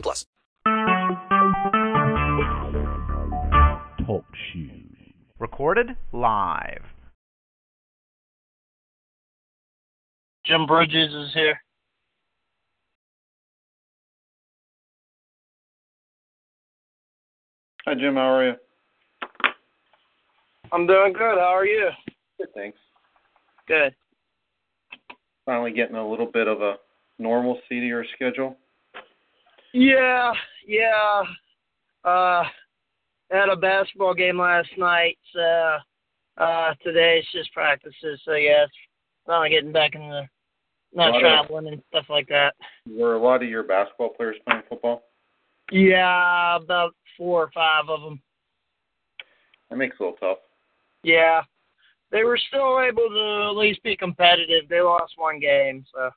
plus. 0.00 0.26
Talk 4.06 4.24
shoes. 4.52 4.96
Recorded 5.38 5.96
live. 6.12 6.84
Jim 10.44 10.66
Bridges 10.66 11.12
is 11.14 11.32
here. 11.32 11.58
Hi, 17.86 17.94
Jim. 17.94 18.14
How 18.14 18.34
are 18.34 18.48
you? 18.48 18.54
I'm 20.72 20.86
doing 20.86 21.12
good. 21.12 21.38
How 21.38 21.54
are 21.54 21.66
you? 21.66 21.90
Good, 22.38 22.48
thanks. 22.54 22.78
Good. 23.68 23.94
Finally 25.46 25.72
getting 25.72 25.96
a 25.96 26.08
little 26.08 26.26
bit 26.26 26.48
of 26.48 26.62
a 26.62 26.76
normalcy 27.18 27.80
to 27.80 27.86
your 27.86 28.04
schedule. 28.14 28.56
Yeah, 29.74 30.32
yeah. 30.68 31.22
Uh, 32.04 32.44
had 33.30 33.48
a 33.48 33.56
basketball 33.56 34.14
game 34.14 34.38
last 34.38 34.68
night. 34.78 35.18
So, 35.34 35.76
uh, 36.38 36.74
today 36.84 37.18
it's 37.18 37.32
just 37.32 37.52
practices. 37.52 38.20
So 38.24 38.34
yeah, 38.34 38.64
it's 38.64 38.72
finally 39.26 39.50
getting 39.50 39.72
back 39.72 39.96
in 39.96 40.08
the 40.08 40.28
not 40.92 41.10
Lot 41.10 41.16
of- 41.16 41.20
traveling 41.22 41.66
and 41.72 41.82
stuff 41.88 42.06
like 42.08 42.28
that. 42.28 42.54
Were 42.88 43.14
a 43.14 43.18
lot 43.18 43.42
of 43.42 43.48
your 43.48 43.64
basketball 43.64 44.10
players 44.10 44.36
playing 44.46 44.62
football? 44.68 45.02
Yeah, 45.72 46.54
about 46.54 46.94
four 47.16 47.42
or 47.42 47.50
five 47.50 47.88
of 47.88 48.00
them. 48.00 48.22
That 49.70 49.76
makes 49.76 49.96
it 49.98 50.02
a 50.02 50.04
little 50.04 50.18
tough. 50.18 50.38
Yeah, 51.02 51.42
they 52.12 52.22
were 52.22 52.38
still 52.38 52.80
able 52.80 53.08
to 53.08 53.48
at 53.50 53.56
least 53.56 53.82
be 53.82 53.96
competitive. 53.96 54.68
They 54.68 54.80
lost 54.82 55.14
one 55.16 55.40
game, 55.40 55.84
so 55.92 56.10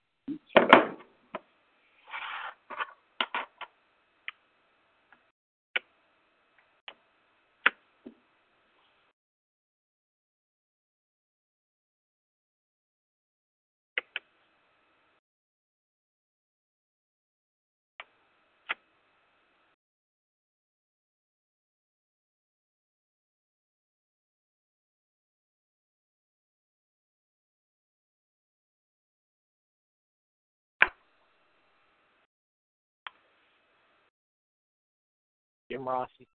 Jim 35.70 35.88
Rossi. 35.88 36.28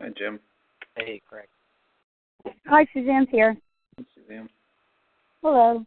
Hi, 0.00 0.08
Jim. 0.16 0.40
Hey, 0.96 1.20
Craig. 1.28 1.48
Hi, 2.66 2.86
Suzanne's 2.92 3.28
here. 3.30 3.56
Hi, 3.98 4.04
Suzanne. 4.14 4.48
Hello. 5.42 5.84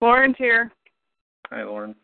Lauren's 0.00 0.36
here. 0.36 0.70
Hi, 1.50 1.62
Lauren. 1.62 1.94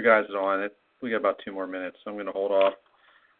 Guys 0.00 0.24
are 0.34 0.40
on 0.40 0.62
it, 0.62 0.74
we 1.02 1.10
got 1.10 1.16
about 1.16 1.40
two 1.44 1.52
more 1.52 1.66
minutes, 1.66 1.98
so 2.02 2.10
I'm 2.10 2.16
going 2.16 2.26
to 2.26 2.32
hold 2.32 2.50
off. 2.50 2.74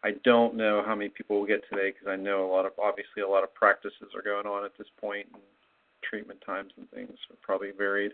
I 0.03 0.11
don't 0.23 0.55
know 0.55 0.83
how 0.85 0.93
many 0.93 1.09
people 1.09 1.39
will 1.39 1.47
get 1.47 1.63
today 1.69 1.91
because 1.91 2.07
I 2.07 2.15
know 2.15 2.45
a 2.45 2.51
lot 2.51 2.65
of 2.65 2.73
obviously 2.77 3.23
a 3.23 3.27
lot 3.27 3.43
of 3.43 3.53
practices 3.55 4.09
are 4.13 4.21
going 4.21 4.45
on 4.45 4.65
at 4.65 4.77
this 4.77 4.87
point, 4.99 5.25
and 5.33 5.41
treatment 6.07 6.39
times 6.45 6.71
and 6.77 6.89
things 6.91 7.17
are 7.31 7.37
probably 7.41 7.71
varied. 7.75 8.11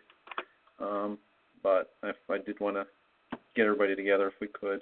Um, 0.80 1.18
but 1.62 1.92
I 2.04 2.38
did 2.38 2.60
want 2.62 2.78
to 2.78 2.86
get 3.56 3.66
everybody 3.66 3.96
together, 3.96 4.28
if 4.28 4.34
we 4.40 4.48
could. 4.48 4.82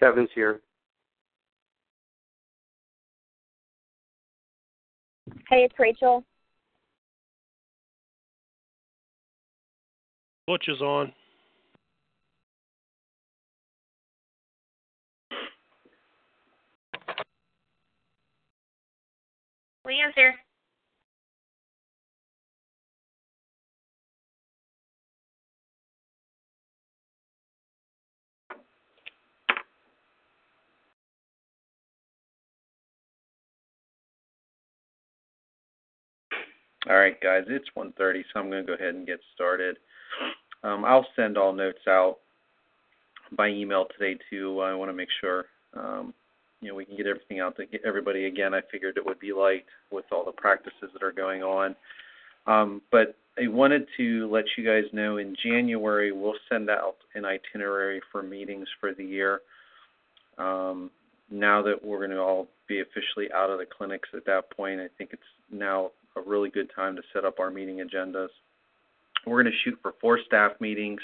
Kevin's 0.00 0.30
here. 0.34 0.62
Hey, 5.50 5.64
it's 5.64 5.74
Rachel. 5.80 6.24
Butch 10.46 10.68
is 10.68 10.80
on. 10.80 11.12
Leah's 19.84 20.12
here. 20.14 20.36
All 36.88 36.96
right, 36.96 37.20
guys, 37.20 37.44
it's 37.48 37.68
1:30, 37.76 38.24
so 38.32 38.40
I'm 38.40 38.50
going 38.50 38.64
to 38.64 38.66
go 38.66 38.72
ahead 38.72 38.94
and 38.94 39.06
get 39.06 39.20
started. 39.34 39.76
Um, 40.62 40.84
I'll 40.84 41.06
send 41.14 41.36
all 41.36 41.52
notes 41.52 41.86
out 41.86 42.18
by 43.32 43.48
email 43.48 43.86
today 43.98 44.18
too. 44.30 44.60
I 44.60 44.74
want 44.74 44.88
to 44.88 44.94
make 44.94 45.10
sure 45.20 45.44
um, 45.74 46.14
you 46.62 46.68
know 46.68 46.74
we 46.74 46.86
can 46.86 46.96
get 46.96 47.06
everything 47.06 47.38
out 47.38 47.56
to 47.56 47.66
everybody. 47.84 48.24
Again, 48.24 48.54
I 48.54 48.62
figured 48.72 48.96
it 48.96 49.04
would 49.04 49.20
be 49.20 49.34
light 49.34 49.66
with 49.90 50.06
all 50.10 50.24
the 50.24 50.32
practices 50.32 50.90
that 50.94 51.02
are 51.02 51.12
going 51.12 51.42
on. 51.42 51.76
Um, 52.46 52.80
but 52.90 53.14
I 53.38 53.48
wanted 53.48 53.86
to 53.98 54.30
let 54.30 54.46
you 54.56 54.64
guys 54.64 54.84
know 54.94 55.18
in 55.18 55.36
January 55.42 56.12
we'll 56.12 56.34
send 56.48 56.70
out 56.70 56.96
an 57.14 57.26
itinerary 57.26 58.00
for 58.10 58.22
meetings 58.22 58.68
for 58.80 58.94
the 58.94 59.04
year. 59.04 59.42
Um, 60.38 60.90
now 61.30 61.60
that 61.62 61.84
we're 61.84 61.98
going 61.98 62.10
to 62.10 62.20
all 62.20 62.48
be 62.68 62.80
officially 62.80 63.30
out 63.34 63.50
of 63.50 63.58
the 63.58 63.66
clinics 63.66 64.08
at 64.14 64.24
that 64.24 64.50
point, 64.50 64.80
I 64.80 64.88
think 64.96 65.10
it's 65.12 65.22
now 65.50 65.90
a 66.16 66.20
really 66.20 66.50
good 66.50 66.70
time 66.74 66.96
to 66.96 67.02
set 67.12 67.24
up 67.24 67.38
our 67.38 67.50
meeting 67.50 67.78
agendas. 67.78 68.28
We're 69.26 69.42
going 69.42 69.52
to 69.52 69.58
shoot 69.64 69.78
for 69.82 69.94
four 70.00 70.18
staff 70.26 70.52
meetings 70.60 71.00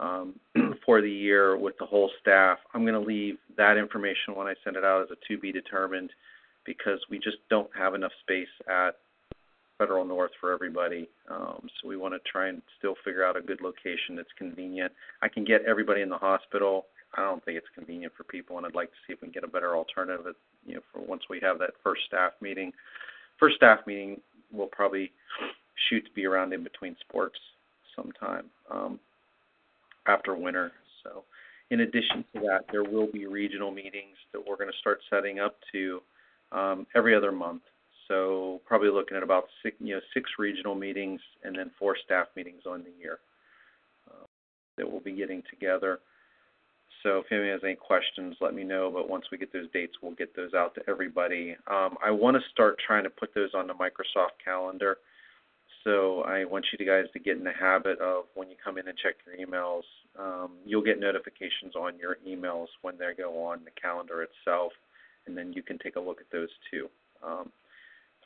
um, 0.00 0.34
for 0.86 1.00
the 1.00 1.10
year 1.10 1.56
with 1.56 1.76
the 1.78 1.86
whole 1.86 2.10
staff. 2.20 2.58
I'm 2.74 2.82
going 2.82 3.00
to 3.00 3.06
leave 3.06 3.36
that 3.56 3.76
information 3.76 4.34
when 4.34 4.46
I 4.46 4.54
send 4.64 4.76
it 4.76 4.84
out 4.84 5.02
as 5.02 5.08
a 5.10 5.16
to 5.32 5.40
be 5.40 5.52
determined 5.52 6.10
because 6.64 7.00
we 7.10 7.18
just 7.18 7.38
don't 7.50 7.70
have 7.76 7.94
enough 7.94 8.12
space 8.22 8.48
at 8.68 8.96
Federal 9.78 10.04
North 10.04 10.32
for 10.40 10.52
everybody. 10.52 11.08
Um, 11.30 11.68
so 11.80 11.88
we 11.88 11.96
want 11.96 12.14
to 12.14 12.20
try 12.30 12.48
and 12.48 12.60
still 12.78 12.94
figure 13.04 13.24
out 13.24 13.36
a 13.36 13.40
good 13.40 13.60
location 13.60 14.16
that's 14.16 14.28
convenient. 14.36 14.92
I 15.22 15.28
can 15.28 15.44
get 15.44 15.62
everybody 15.66 16.02
in 16.02 16.08
the 16.08 16.18
hospital. 16.18 16.86
I 17.16 17.22
don't 17.22 17.42
think 17.44 17.56
it's 17.56 17.68
convenient 17.74 18.12
for 18.16 18.24
people, 18.24 18.58
and 18.58 18.66
I'd 18.66 18.74
like 18.74 18.90
to 18.90 18.96
see 19.06 19.14
if 19.14 19.22
we 19.22 19.28
can 19.28 19.32
get 19.32 19.44
a 19.44 19.48
better 19.48 19.76
alternative. 19.76 20.34
You 20.66 20.74
know, 20.74 20.80
for 20.92 21.00
once 21.00 21.22
we 21.30 21.40
have 21.40 21.58
that 21.60 21.70
first 21.82 22.02
staff 22.06 22.32
meeting. 22.40 22.72
First 23.38 23.56
staff 23.56 23.80
meeting 23.86 24.20
will 24.52 24.66
probably 24.66 25.12
shoot 25.88 26.04
to 26.04 26.10
be 26.12 26.26
around 26.26 26.52
in 26.52 26.62
between 26.62 26.96
sports 27.08 27.38
sometime 27.94 28.46
um, 28.70 28.98
after 30.06 30.34
winter. 30.34 30.72
So, 31.02 31.24
in 31.70 31.80
addition 31.80 32.24
to 32.34 32.40
that, 32.40 32.64
there 32.72 32.84
will 32.84 33.06
be 33.06 33.26
regional 33.26 33.70
meetings 33.70 34.16
that 34.32 34.40
we're 34.46 34.56
going 34.56 34.70
to 34.70 34.78
start 34.78 35.00
setting 35.10 35.38
up 35.38 35.56
to 35.72 36.00
um, 36.52 36.86
every 36.94 37.14
other 37.14 37.32
month. 37.32 37.62
So 38.08 38.62
probably 38.66 38.88
looking 38.88 39.16
at 39.16 39.22
about 39.22 39.44
six, 39.62 39.76
you 39.80 39.94
know, 39.94 40.00
six 40.14 40.30
regional 40.38 40.74
meetings 40.74 41.20
and 41.44 41.56
then 41.56 41.70
four 41.78 41.96
staff 42.02 42.28
meetings 42.36 42.62
on 42.66 42.82
the 42.82 42.90
year 42.98 43.18
uh, 44.10 44.24
that 44.78 44.90
we'll 44.90 45.00
be 45.00 45.12
getting 45.12 45.42
together. 45.50 46.00
So 47.02 47.18
if 47.18 47.26
anyone 47.30 47.50
has 47.50 47.60
any 47.64 47.76
questions, 47.76 48.36
let 48.40 48.54
me 48.54 48.64
know. 48.64 48.90
But 48.92 49.08
once 49.08 49.26
we 49.30 49.38
get 49.38 49.52
those 49.52 49.70
dates, 49.72 49.94
we'll 50.02 50.12
get 50.12 50.34
those 50.34 50.54
out 50.54 50.74
to 50.74 50.82
everybody. 50.88 51.56
Um, 51.66 51.96
I 52.04 52.10
want 52.10 52.36
to 52.36 52.42
start 52.50 52.76
trying 52.84 53.04
to 53.04 53.10
put 53.10 53.34
those 53.34 53.50
on 53.54 53.66
the 53.66 53.74
Microsoft 53.74 54.42
calendar. 54.44 54.98
So 55.84 56.22
I 56.22 56.44
want 56.44 56.66
you 56.78 56.84
guys 56.84 57.04
to 57.12 57.18
get 57.18 57.38
in 57.38 57.44
the 57.44 57.52
habit 57.52 58.00
of 58.00 58.24
when 58.34 58.50
you 58.50 58.56
come 58.62 58.78
in 58.78 58.88
and 58.88 58.98
check 58.98 59.14
your 59.24 59.46
emails, 59.46 59.82
um, 60.18 60.52
you'll 60.66 60.82
get 60.82 60.98
notifications 60.98 61.76
on 61.76 61.96
your 61.98 62.18
emails 62.26 62.66
when 62.82 62.98
they 62.98 63.12
go 63.16 63.44
on 63.44 63.60
the 63.64 63.70
calendar 63.80 64.22
itself, 64.22 64.72
and 65.26 65.36
then 65.36 65.52
you 65.52 65.62
can 65.62 65.78
take 65.78 65.96
a 65.96 66.00
look 66.00 66.20
at 66.20 66.30
those 66.32 66.50
too. 66.70 66.88
Um, 67.24 67.50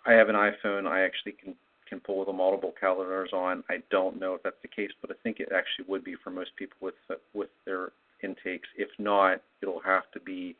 I 0.06 0.12
have 0.12 0.28
an 0.28 0.34
iPhone. 0.34 0.86
I 0.86 1.02
actually 1.02 1.32
can 1.32 1.54
can 1.88 2.00
pull 2.00 2.24
the 2.24 2.32
multiple 2.32 2.72
calendars 2.80 3.30
on. 3.34 3.62
I 3.68 3.82
don't 3.90 4.18
know 4.18 4.34
if 4.34 4.42
that's 4.42 4.56
the 4.62 4.68
case, 4.68 4.90
but 5.02 5.10
I 5.10 5.14
think 5.22 5.40
it 5.40 5.50
actually 5.54 5.84
would 5.88 6.02
be 6.02 6.16
for 6.24 6.30
most 6.30 6.50
people 6.56 6.78
with 6.80 6.94
with 7.34 7.50
their 7.66 7.92
intakes. 8.22 8.68
If 8.76 8.88
not, 8.98 9.40
it'll 9.62 9.80
have 9.80 10.10
to 10.12 10.20
be 10.20 10.56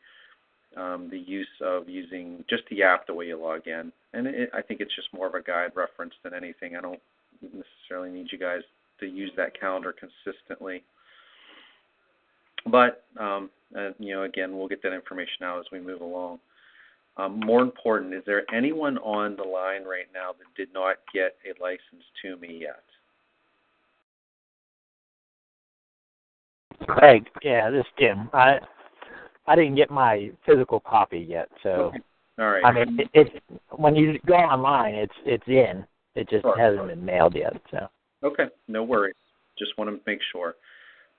um, 0.75 1.09
the 1.09 1.19
use 1.19 1.47
of 1.61 1.87
using 1.87 2.43
just 2.49 2.63
the 2.69 2.83
app 2.83 3.07
the 3.07 3.13
way 3.13 3.27
you 3.27 3.37
log 3.37 3.67
in. 3.67 3.91
And 4.13 4.27
it, 4.27 4.49
I 4.53 4.61
think 4.61 4.81
it's 4.81 4.95
just 4.95 5.13
more 5.13 5.27
of 5.27 5.33
a 5.35 5.41
guide 5.41 5.71
reference 5.75 6.13
than 6.23 6.33
anything. 6.33 6.75
I 6.75 6.81
don't 6.81 6.99
necessarily 7.41 8.09
need 8.09 8.31
you 8.31 8.37
guys 8.37 8.61
to 8.99 9.05
use 9.05 9.31
that 9.37 9.59
calendar 9.59 9.93
consistently. 9.93 10.83
But 12.65 13.03
um, 13.19 13.49
uh, 13.77 13.89
you 13.99 14.13
know, 14.13 14.23
again, 14.23 14.57
we'll 14.57 14.67
get 14.67 14.81
that 14.83 14.93
information 14.93 15.43
out 15.43 15.59
as 15.59 15.65
we 15.71 15.79
move 15.79 16.01
along. 16.01 16.39
Um, 17.17 17.39
more 17.39 17.61
important, 17.61 18.13
is 18.13 18.23
there 18.25 18.43
anyone 18.53 18.97
on 18.99 19.35
the 19.35 19.43
line 19.43 19.83
right 19.83 20.07
now 20.13 20.31
that 20.31 20.45
did 20.57 20.73
not 20.73 20.97
get 21.13 21.35
a 21.45 21.61
license 21.61 22.03
to 22.23 22.37
me 22.37 22.59
yet? 22.61 22.81
Craig, 26.87 27.27
yeah, 27.41 27.69
this 27.69 27.81
is 27.81 27.91
Jim. 27.99 28.29
I 28.33 28.57
I 29.47 29.55
didn't 29.55 29.75
get 29.75 29.91
my 29.91 30.31
physical 30.45 30.79
copy 30.79 31.19
yet, 31.19 31.49
so 31.61 31.69
okay. 31.69 31.99
all 32.39 32.49
right. 32.49 32.63
I 32.65 32.71
mean, 32.71 32.99
it, 32.99 33.09
it 33.13 33.43
when 33.71 33.95
you 33.95 34.19
go 34.25 34.35
online, 34.35 34.95
it's 34.95 35.13
it's 35.25 35.47
in. 35.47 35.85
It 36.15 36.29
just 36.29 36.43
sure. 36.43 36.57
hasn't 36.57 36.87
been 36.87 37.03
mailed 37.03 37.35
yet. 37.35 37.53
So 37.71 37.87
okay, 38.23 38.45
no 38.67 38.83
worries. 38.83 39.15
Just 39.57 39.77
want 39.77 39.89
to 39.89 39.99
make 40.09 40.19
sure. 40.31 40.55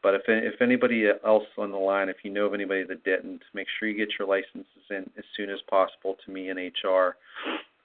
But 0.03 0.15
if 0.15 0.23
if 0.27 0.61
anybody 0.61 1.07
else 1.25 1.45
on 1.57 1.71
the 1.71 1.79
line, 1.79 2.09
if 2.09 2.17
you 2.25 2.31
know 2.31 2.47
of 2.47 2.55
anybody 2.55 2.85
that 2.85 3.05
didn't, 3.05 3.43
make 3.55 3.67
sure 3.79 3.89
you 3.89 3.97
get 3.97 4.15
your 4.19 4.29
licenses 4.29 4.67
in 4.91 5.11
as 5.17 5.25
soon 5.37 5.51
as 5.51 5.59
possible 5.69 6.17
to 6.25 6.33
me 6.33 6.51
in 6.51 6.59
HR. 6.59 7.17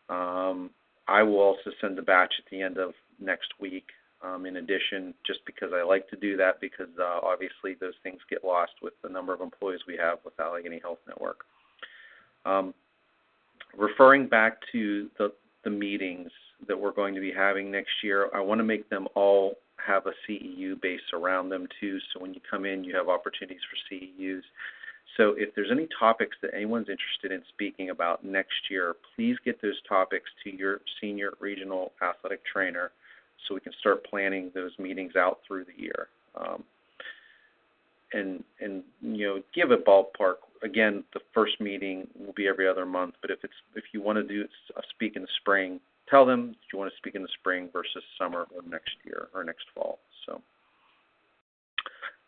Um, 0.10 0.70
I 1.08 1.24
will 1.24 1.40
also 1.40 1.72
send 1.82 1.98
the 1.98 2.02
batch 2.02 2.34
at 2.38 2.50
the 2.52 2.62
end 2.62 2.78
of 2.78 2.94
next 3.20 3.54
week. 3.60 3.86
Um, 4.22 4.46
in 4.46 4.58
addition, 4.58 5.14
just 5.26 5.40
because 5.46 5.70
I 5.74 5.82
like 5.82 6.10
to 6.10 6.18
do 6.18 6.36
that, 6.36 6.60
because 6.60 6.90
uh, 7.00 7.20
obviously 7.24 7.76
those 7.80 7.94
things 8.04 8.20
get 8.30 8.44
lost 8.44 8.74
with 8.82 8.94
the 9.02 9.08
number 9.08 9.34
of 9.34 9.40
employees 9.40 9.80
we 9.88 9.96
have 9.96 10.18
with 10.26 10.38
Allegheny 10.42 10.80
Health 10.84 11.00
Network. 11.08 11.46
Um, 12.46 12.74
referring 13.78 14.28
back 14.28 14.58
to 14.74 15.10
the 15.18 15.32
the 15.64 15.70
meetings 15.70 16.32
that 16.68 16.80
we're 16.80 16.92
going 16.92 17.14
to 17.16 17.22
be 17.22 17.32
having 17.32 17.72
next 17.72 17.92
year, 18.04 18.30
I 18.34 18.40
want 18.42 18.60
to 18.60 18.64
make 18.64 18.90
them 18.90 19.08
all 19.16 19.56
have 19.86 20.06
a 20.06 20.12
CEU 20.28 20.80
base 20.82 21.00
around 21.14 21.50
them 21.50 21.68
too. 21.80 22.00
So 22.14 22.20
when 22.20 22.34
you 22.34 22.42
come 22.50 22.66
in, 22.66 22.84
you 22.84 22.96
have 22.96 23.10
opportunities 23.10 23.62
for 23.70 23.96
CEUs. 23.96 24.42
So 25.18 25.34
if 25.38 25.54
there's 25.56 25.72
any 25.72 25.88
topics 26.00 26.38
that 26.42 26.54
anyone's 26.54 26.90
interested 26.90 27.32
in 27.32 27.42
speaking 27.50 27.90
about 27.90 28.24
next 28.24 28.70
year, 28.70 28.96
please 29.16 29.38
get 29.44 29.62
those 29.62 29.80
topics 29.88 30.30
to 30.44 30.56
your 30.56 30.82
senior 31.02 31.34
regional 31.40 31.94
athletic 32.02 32.42
trainer 32.46 32.92
so 33.48 33.56
we 33.56 33.62
can 33.62 33.74
start 33.80 34.06
planning 34.06 34.52
those 34.54 34.72
meetings 34.80 35.16
out 35.16 35.40
through 35.48 35.66
the 35.66 35.82
year. 35.82 36.08
Um, 36.36 36.64
and 38.14 38.44
and 38.60 38.84
you 39.02 39.28
know 39.28 39.44
give 39.54 39.70
a 39.70 39.78
ballpark 39.78 40.38
again 40.64 41.04
the 41.14 41.20
first 41.32 41.62
meeting 41.62 42.08
will 42.18 42.34
be 42.34 42.48
every 42.48 42.68
other 42.68 42.84
month 42.84 43.14
but 43.22 43.30
if 43.30 43.38
it's 43.44 43.54
if 43.76 43.84
you 43.94 44.02
want 44.02 44.18
to 44.18 44.24
do 44.24 44.48
a 44.76 44.82
speak 44.96 45.16
in 45.16 45.22
the 45.22 45.28
spring 45.40 45.80
tell 46.10 46.26
them 46.26 46.56
you 46.72 46.80
want 46.80 46.92
to 46.92 46.98
speak 46.98 47.16
in 47.16 47.22
the 47.22 47.30
spring 47.40 47.70
versus 47.72 48.04
summer 48.18 48.48
or 48.56 48.62
next 48.68 48.96
year 49.06 49.28
or 49.34 49.44
next 49.44 49.66
fall. 49.76 50.00
So, 50.26 50.42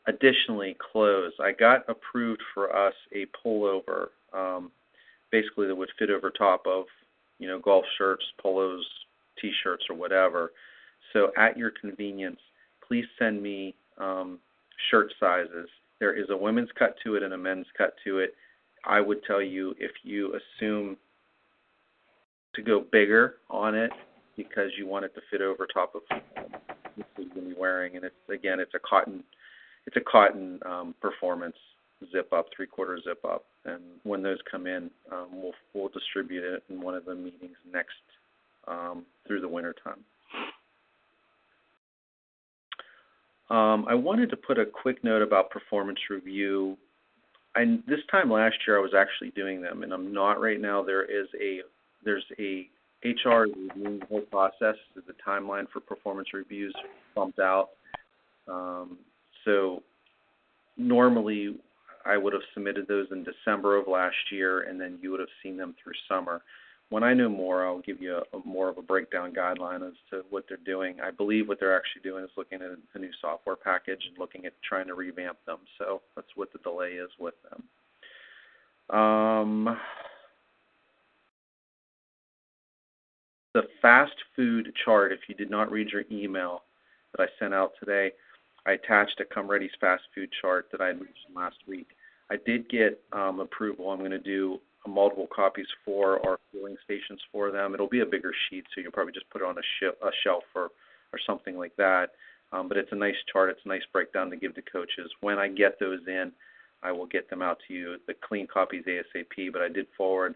additionally, 0.07 0.77
clothes. 0.91 1.33
I 1.39 1.51
got 1.51 1.89
approved 1.89 2.41
for 2.53 2.75
us 2.75 2.93
a 3.13 3.25
pullover, 3.43 4.07
um, 4.33 4.71
basically 5.31 5.67
that 5.67 5.75
would 5.75 5.89
fit 5.97 6.09
over 6.09 6.29
top 6.29 6.65
of, 6.67 6.85
you 7.39 7.47
know, 7.47 7.59
golf 7.59 7.85
shirts, 7.97 8.23
polos, 8.41 8.85
t-shirts, 9.41 9.85
or 9.89 9.95
whatever. 9.95 10.51
So, 11.13 11.31
at 11.37 11.57
your 11.57 11.71
convenience, 11.71 12.39
please 12.87 13.05
send 13.19 13.41
me 13.41 13.75
um, 13.97 14.39
shirt 14.89 15.13
sizes. 15.19 15.67
There 15.99 16.13
is 16.13 16.29
a 16.29 16.37
women's 16.37 16.69
cut 16.77 16.95
to 17.03 17.15
it 17.15 17.23
and 17.23 17.33
a 17.33 17.37
men's 17.37 17.67
cut 17.77 17.93
to 18.05 18.19
it. 18.19 18.33
I 18.85 18.99
would 18.99 19.23
tell 19.25 19.41
you 19.41 19.75
if 19.79 19.91
you 20.03 20.35
assume 20.35 20.97
to 22.55 22.61
go 22.61 22.83
bigger 22.91 23.35
on 23.49 23.75
it 23.75 23.91
because 24.35 24.71
you 24.77 24.87
want 24.87 25.05
it 25.05 25.13
to 25.15 25.21
fit 25.29 25.41
over 25.41 25.67
top 25.71 25.95
of 25.95 26.01
what 26.09 27.07
you're 27.17 27.27
going 27.27 27.49
to 27.49 27.55
be 27.55 27.55
wearing. 27.59 27.95
And 27.95 28.05
it's 28.05 28.15
again, 28.29 28.59
it's 28.59 28.73
a 28.73 28.79
cotton, 28.79 29.23
it's 29.85 29.95
a 29.95 30.01
cotton 30.01 30.59
um, 30.65 30.95
performance 31.01 31.55
zip 32.11 32.33
up, 32.33 32.47
three 32.55 32.65
quarter 32.67 32.99
zip 33.03 33.23
up. 33.25 33.45
And 33.65 33.81
when 34.03 34.23
those 34.23 34.39
come 34.49 34.65
in, 34.67 34.89
um, 35.11 35.27
we'll 35.31 35.53
we'll 35.73 35.89
distribute 35.89 36.43
it 36.43 36.63
in 36.69 36.81
one 36.81 36.95
of 36.95 37.05
the 37.05 37.15
meetings 37.15 37.57
next 37.71 37.93
um, 38.67 39.05
through 39.27 39.41
the 39.41 39.47
winter 39.47 39.75
time. 39.83 40.03
Um, 43.51 43.85
I 43.89 43.95
wanted 43.95 44.29
to 44.29 44.37
put 44.37 44.57
a 44.57 44.65
quick 44.65 45.03
note 45.03 45.21
about 45.21 45.49
performance 45.49 45.99
review. 46.09 46.77
I, 47.53 47.79
this 47.85 47.99
time 48.09 48.31
last 48.31 48.55
year, 48.65 48.77
I 48.77 48.81
was 48.81 48.93
actually 48.97 49.31
doing 49.31 49.61
them, 49.61 49.83
and 49.83 49.91
I'm 49.91 50.13
not 50.13 50.39
right 50.39 50.59
now. 50.59 50.81
There 50.81 51.03
is 51.03 51.27
a 51.39 51.59
there's 52.05 52.23
a 52.39 52.69
HR 53.03 53.47
reviewing 53.53 54.01
whole 54.07 54.21
process. 54.21 54.75
The 54.95 55.13
timeline 55.27 55.69
for 55.69 55.81
performance 55.81 56.29
reviews 56.33 56.73
bumped 57.13 57.39
out. 57.39 57.71
Um, 58.47 58.97
so 59.43 59.83
normally 60.77 61.57
I 62.05 62.17
would 62.17 62.31
have 62.31 62.41
submitted 62.53 62.87
those 62.87 63.07
in 63.11 63.25
December 63.25 63.75
of 63.75 63.89
last 63.89 64.15
year, 64.31 64.61
and 64.61 64.79
then 64.79 64.97
you 65.01 65.11
would 65.11 65.19
have 65.19 65.29
seen 65.43 65.57
them 65.57 65.75
through 65.83 65.93
summer. 66.07 66.41
When 66.91 67.03
I 67.03 67.13
know 67.13 67.29
more, 67.29 67.65
I'll 67.65 67.79
give 67.79 68.01
you 68.01 68.17
a, 68.17 68.37
a 68.37 68.41
more 68.43 68.67
of 68.67 68.77
a 68.77 68.81
breakdown 68.81 69.31
guideline 69.31 69.87
as 69.87 69.93
to 70.09 70.25
what 70.29 70.43
they're 70.49 70.57
doing. 70.65 70.99
I 70.99 71.09
believe 71.09 71.47
what 71.47 71.57
they're 71.57 71.75
actually 71.75 72.01
doing 72.01 72.25
is 72.25 72.29
looking 72.35 72.61
at 72.61 72.67
a 72.93 72.99
new 72.99 73.11
software 73.21 73.55
package 73.55 74.01
and 74.09 74.17
looking 74.17 74.45
at 74.45 74.51
trying 74.61 74.87
to 74.87 74.93
revamp 74.93 75.37
them. 75.47 75.59
So 75.77 76.01
that's 76.17 76.27
what 76.35 76.51
the 76.51 76.59
delay 76.59 76.95
is 76.95 77.09
with 77.17 77.35
them. 77.49 78.99
Um, 78.99 79.79
the 83.53 83.63
fast 83.81 84.15
food 84.35 84.73
chart, 84.83 85.13
if 85.13 85.21
you 85.29 85.35
did 85.35 85.49
not 85.49 85.71
read 85.71 85.91
your 85.91 86.03
email 86.11 86.63
that 87.15 87.23
I 87.23 87.27
sent 87.39 87.53
out 87.53 87.71
today, 87.79 88.11
I 88.65 88.73
attached 88.73 89.21
a 89.21 89.25
Come 89.33 89.49
Ready's 89.49 89.71
fast 89.79 90.03
food 90.13 90.29
chart 90.41 90.67
that 90.73 90.81
I 90.81 90.91
mentioned 90.91 91.35
last 91.37 91.55
week. 91.65 91.87
I 92.29 92.35
did 92.45 92.67
get 92.69 93.01
um, 93.13 93.39
approval. 93.39 93.91
I'm 93.91 93.99
going 93.99 94.11
to 94.11 94.19
do 94.19 94.59
multiple 94.87 95.27
copies 95.33 95.67
for 95.85 96.25
our 96.25 96.39
fueling 96.51 96.75
stations 96.83 97.21
for 97.31 97.51
them. 97.51 97.73
It'll 97.73 97.87
be 97.87 98.01
a 98.01 98.05
bigger 98.05 98.33
sheet, 98.49 98.65
so 98.73 98.81
you'll 98.81 98.91
probably 98.91 99.13
just 99.13 99.29
put 99.29 99.41
it 99.41 99.45
on 99.45 99.57
a, 99.57 100.07
a 100.07 100.11
shelf 100.23 100.43
or, 100.55 100.69
or 101.13 101.19
something 101.25 101.57
like 101.57 101.75
that. 101.77 102.11
Um, 102.51 102.67
but 102.67 102.77
it's 102.77 102.91
a 102.91 102.95
nice 102.95 103.15
chart. 103.31 103.49
It's 103.49 103.65
a 103.65 103.69
nice 103.69 103.83
breakdown 103.93 104.29
to 104.29 104.37
give 104.37 104.55
to 104.55 104.61
coaches. 104.61 105.11
When 105.21 105.37
I 105.37 105.47
get 105.47 105.79
those 105.79 105.99
in, 106.07 106.31
I 106.83 106.91
will 106.91 107.05
get 107.05 107.29
them 107.29 107.41
out 107.41 107.59
to 107.67 107.73
you. 107.73 107.97
The 108.07 108.15
clean 108.27 108.47
copies 108.47 108.83
ASAP, 108.85 109.51
but 109.53 109.61
I 109.61 109.69
did 109.69 109.87
forward 109.95 110.35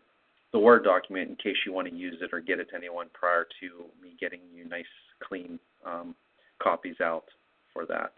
the 0.52 0.60
Word 0.60 0.84
document 0.84 1.30
in 1.30 1.36
case 1.36 1.58
you 1.66 1.74
want 1.74 1.88
to 1.90 1.94
use 1.94 2.18
it 2.22 2.30
or 2.32 2.40
get 2.40 2.60
it 2.60 2.70
to 2.70 2.76
anyone 2.76 3.08
prior 3.14 3.46
to 3.60 3.86
me 4.02 4.16
getting 4.20 4.40
you 4.56 4.68
nice, 4.68 4.86
clean 5.22 5.60
um, 5.86 6.16
copies 6.62 7.02
out 7.02 7.26
for 7.74 7.86
that. 7.86 8.14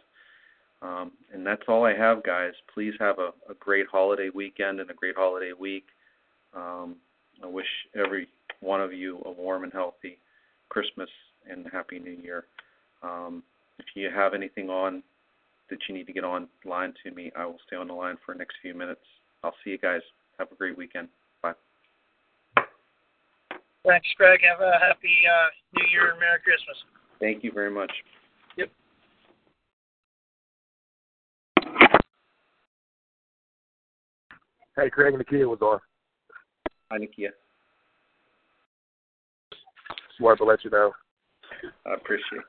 Um, 0.84 1.14
and 1.34 1.46
that's 1.46 1.64
all 1.68 1.84
I 1.84 1.96
have, 1.96 2.22
guys. 2.24 2.54
Please 2.72 2.94
have 3.00 3.18
a, 3.18 3.32
a 3.50 3.56
great 3.60 3.88
holiday 3.92 4.30
weekend 4.34 4.80
and 4.80 4.92
a 4.92 4.94
great 4.94 5.16
holiday 5.16 5.54
week. 5.60 5.86
Um, 6.58 6.96
I 7.44 7.48
wish 7.48 7.68
every 7.96 8.28
one 8.62 8.82
of 8.82 8.92
you 8.92 9.22
a 9.26 9.32
warm 9.32 9.64
and 9.64 9.72
healthy 9.72 10.18
Christmas 10.70 11.10
and 11.50 11.68
Happy 11.72 12.00
New 12.00 12.12
Year. 12.12 12.46
Um, 13.04 13.44
if 13.78 13.86
you 13.96 14.10
have 14.14 14.34
anything 14.34 14.70
on 14.70 15.04
that 15.70 15.78
you 15.88 15.94
need 15.94 16.08
to 16.08 16.14
get 16.14 16.24
on 16.24 16.48
line 16.66 16.94
to 17.04 17.12
me, 17.12 17.32
I 17.38 17.46
will 17.46 17.60
stay 17.68 17.76
on 17.76 17.88
the 17.88 17.94
line 17.94 18.16
for 18.26 18.34
the 18.34 18.40
next 18.40 18.56
few 18.62 18.74
minutes. 18.74 19.02
I'll 19.44 19.54
see 19.64 19.70
you 19.72 19.78
guys. 19.78 20.02
Have 20.40 20.52
a 20.52 20.56
great 20.56 20.78
weekend. 20.78 21.10
Bye. 21.44 21.54
Thanks, 23.86 24.08
Greg. 24.18 24.40
Have 24.50 24.62
a 24.62 24.80
happy 24.80 25.14
uh, 25.32 25.48
New 25.80 25.86
Year 25.92 26.12
and 26.12 26.20
Merry 26.20 26.40
Christmas. 26.44 26.78
Thank 27.20 27.44
you 27.44 27.52
very 27.52 27.72
much. 27.72 27.92
Yep. 28.58 28.70
Hey, 34.76 34.90
Craig 34.90 35.14
and 35.14 35.20
the 35.20 35.26
kid 35.26 35.46
was 35.46 35.62
on. 35.62 35.80
Hi, 36.92 36.98
Nikia. 36.98 37.30
Just 39.90 40.22
wanted 40.22 40.38
to 40.38 40.46
let 40.46 40.64
you 40.64 40.70
know. 40.70 40.94
I 41.86 41.94
appreciate 41.96 42.42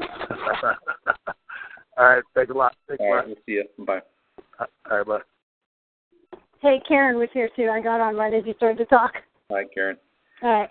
it. 0.00 0.08
All 1.98 2.06
right, 2.06 2.22
thanks 2.34 2.50
a 2.50 2.54
lot. 2.54 2.74
Thanks 2.88 3.02
a 3.02 3.08
lot. 3.08 3.26
we'll 3.26 3.36
see 3.46 3.52
you. 3.52 3.64
Bye. 3.84 4.00
All 4.90 4.98
right, 4.98 5.06
bye. 5.06 6.38
Hey, 6.60 6.80
Karen 6.86 7.18
was 7.18 7.28
here 7.34 7.50
too. 7.56 7.68
I 7.68 7.80
got 7.80 8.00
on 8.00 8.16
right 8.16 8.32
as 8.32 8.44
you 8.46 8.54
started 8.56 8.78
to 8.78 8.84
talk. 8.86 9.14
Hi, 9.50 9.64
Karen. 9.74 9.96
All 10.42 10.50
right. 10.50 10.70